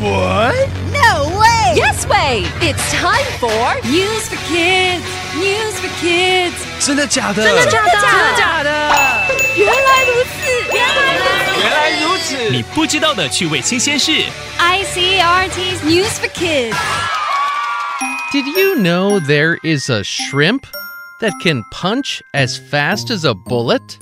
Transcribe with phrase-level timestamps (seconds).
[0.00, 0.68] What?
[0.92, 1.74] No way!
[1.76, 2.44] Yes way!
[2.60, 5.04] It's time for News for Kids.
[5.36, 6.54] News for Kids.
[6.80, 7.44] 真的假的？
[7.44, 7.90] 真的假的？
[7.92, 8.70] 真的假的？
[9.56, 11.60] 原来如此，原来如此。
[11.60, 12.50] 原来如此。
[12.50, 14.10] 你不知道的趣味新鲜事。
[14.58, 16.76] ICRT's News for Kids.
[18.32, 20.62] Did you know there is a shrimp
[21.20, 23.98] that can punch as fast as a bullet?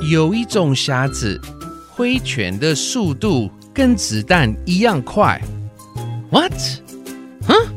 [0.00, 1.40] 有一种虾子，
[1.90, 5.40] 挥拳的速度 跟子弹一样快。
[6.30, 6.52] What?
[7.46, 7.68] Huh?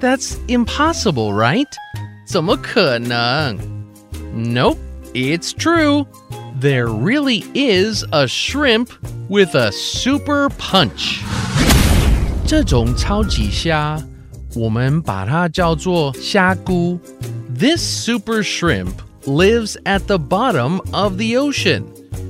[0.00, 1.68] That's impossible, right?
[2.26, 3.56] 怎么可能?
[4.34, 4.78] Nope,
[5.14, 6.06] it's true.
[6.60, 8.88] There really is a shrimp
[9.28, 11.20] with a super punch.
[12.46, 14.00] 这种超级虾，
[14.54, 16.98] 我们把它叫做虾菇。
[17.58, 18.92] This super shrimp
[19.24, 21.84] lives at the bottom of the ocean,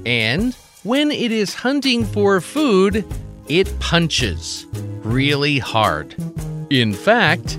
[0.04, 0.52] and
[0.82, 3.04] when it is hunting for food,
[3.48, 4.66] it punches
[5.02, 6.14] really hard.
[6.70, 7.58] In fact,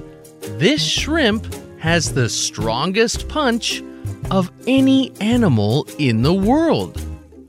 [0.57, 1.45] this shrimp
[1.79, 3.83] has the strongest punch
[4.29, 7.01] of any animal in the world.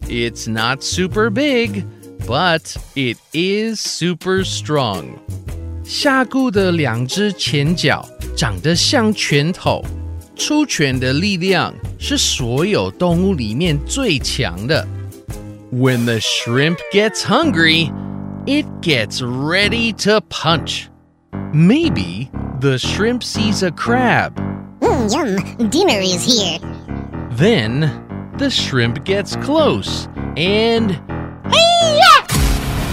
[0.08, 1.84] It's not super big,
[2.26, 5.18] but it is super strong.
[5.84, 9.82] 虾菇的两只前脚长得像拳头，
[10.36, 14.86] 出拳的力量是所有动物里面最强的。
[15.72, 17.92] When the shrimp gets hungry,
[18.46, 20.88] it gets ready to punch.
[21.52, 24.36] Maybe the shrimp sees a crab.
[24.80, 26.58] Mm, yum, dinner is here.
[27.32, 31.00] Then the shrimp gets close and.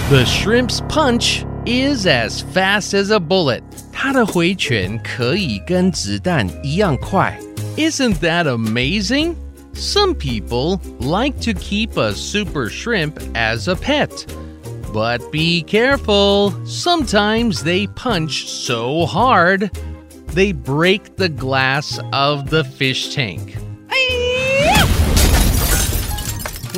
[0.09, 3.63] The shrimp's punch is as fast as a bullet.
[3.91, 7.39] 它的回拳可以跟子弹一样快。
[7.75, 9.35] Isn't that amazing?
[9.73, 14.25] Some people like to keep a super shrimp as a pet.
[14.93, 16.53] But be careful.
[16.65, 19.69] Sometimes they punch so hard,
[20.33, 23.57] they break the glass of the fish tank.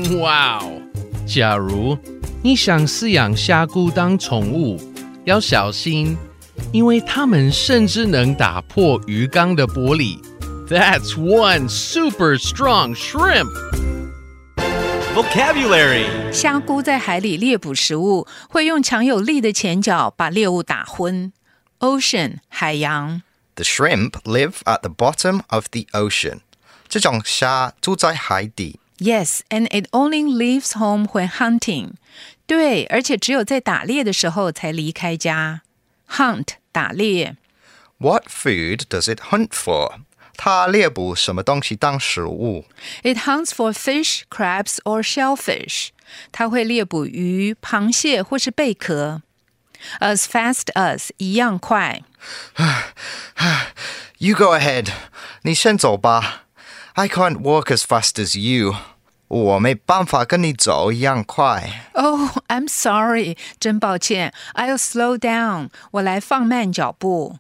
[0.10, 0.82] Wow!
[1.28, 1.98] 假如
[2.42, 4.80] 你想饲养虾菇当宠物，
[5.26, 6.18] 要小心，
[6.72, 10.18] 因为它们甚至能打破鱼缸的玻璃。
[10.72, 13.52] That's one super strong shrimp.
[15.14, 16.06] Vocabulary.
[16.32, 21.32] 虾菇在海里猎捕食物，会用强有力的前脚把猎物打昏。
[21.80, 23.22] Ocean 海洋
[23.56, 26.42] The shrimp live at the bottom of the ocean.
[26.88, 28.80] 这种虾住在海底。
[29.00, 31.92] Yes, and it only leaves home when hunting.
[32.46, 35.62] 对，而且只有在打猎的时候才离开家。
[36.12, 37.36] Hunt 打猎
[37.98, 40.02] What food does it hunt for?
[40.42, 42.66] 它猎捕什么东西当食物，
[43.04, 45.90] It hunts for fish, crabs, or shellfish.
[46.32, 49.22] 它会猎捕鱼、螃蟹或是贝壳。
[50.00, 52.02] As fast as 一样快。
[54.18, 54.90] ？You go ahead.
[55.44, 56.46] 你先走吧。
[56.94, 58.76] I can't walk as fast as you.
[59.28, 61.86] 我没办法跟你走一样快。
[61.94, 63.38] Oh, I'm sorry.
[63.60, 64.34] 真抱歉。
[64.56, 65.70] I'll slow down.
[65.92, 67.38] 我来放慢脚步。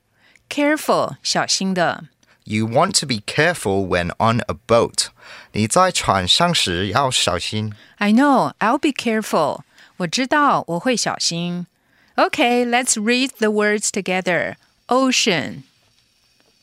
[0.49, 2.03] Careful，小心的。
[2.45, 5.07] You want to be careful when on a boat.
[5.51, 7.73] 你在船上时要小心。
[7.97, 8.53] I know.
[8.59, 9.61] I'll be careful.
[9.97, 11.67] 我知道，我会小心。
[12.15, 14.55] Okay, let's read the words together.
[14.87, 15.63] Ocean，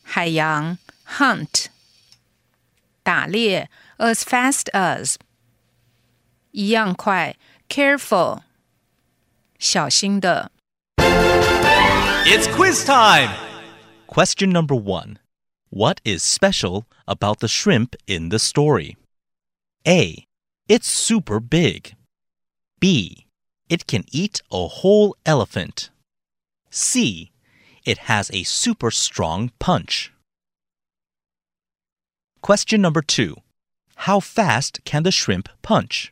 [0.02, 0.78] 海洋；
[1.18, 1.66] hunt，
[3.02, 3.66] 打猎；
[3.98, 5.16] as fast as，
[6.52, 7.34] 一样快；
[7.68, 8.40] careful，
[9.58, 10.50] 小心的。
[10.96, 13.30] It's quiz time.
[14.06, 15.18] Question number one
[15.69, 18.97] What is special about the shrimp in the story?
[19.87, 20.25] A.
[20.67, 21.95] It's super big.
[22.79, 23.27] B.
[23.69, 25.91] It can eat a whole elephant.
[26.71, 27.31] C.
[27.85, 30.11] It has a super strong punch.
[32.41, 33.35] Question number two
[33.95, 36.11] How fast can the shrimp punch?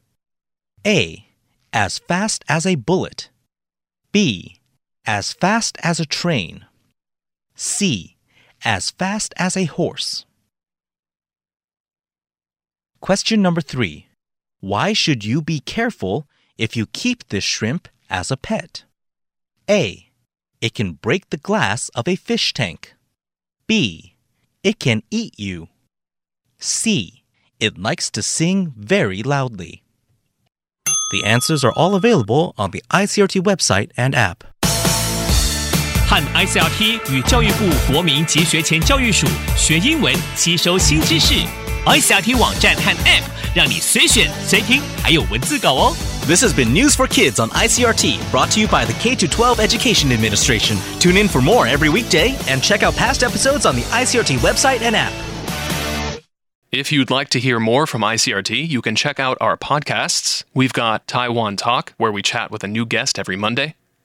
[0.86, 1.26] A.
[1.74, 3.30] As fast as a bullet.
[4.12, 4.60] B.
[5.06, 6.66] As fast as a train.
[7.56, 8.17] C.
[8.64, 10.26] As fast as a horse.
[13.00, 14.08] Question number three
[14.60, 16.28] Why should you be careful
[16.58, 18.84] if you keep this shrimp as a pet?
[19.70, 20.10] A.
[20.60, 22.96] It can break the glass of a fish tank.
[23.68, 24.16] B.
[24.64, 25.68] It can eat you.
[26.58, 27.24] C.
[27.60, 29.84] It likes to sing very loudly.
[31.12, 34.44] The answers are all available on the ICRT website and app.
[36.09, 39.27] 和 ICRT 与教育部国民及学前教育署
[39.57, 41.35] 学英文，吸收新知识。
[41.85, 43.25] ICRT 网站和 App
[43.55, 45.97] 让你随选随听，还有文字稿哦。
[46.27, 49.59] This has been News for Kids on ICRT, brought to you by the K 12
[49.59, 50.77] Education Administration.
[51.01, 54.83] Tune in for more every weekday and check out past episodes on the ICRT website
[54.83, 55.13] and app.
[56.71, 60.45] If you'd like to hear more from ICRT, you can check out our podcasts.
[60.55, 63.75] We've got Taiwan Talk, where we chat with a new guest every Monday,